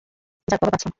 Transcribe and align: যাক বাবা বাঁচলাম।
যাক 0.47 0.59
বাবা 0.61 0.71
বাঁচলাম। 0.71 0.89